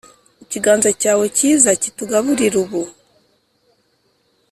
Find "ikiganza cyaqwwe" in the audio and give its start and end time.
0.43-1.27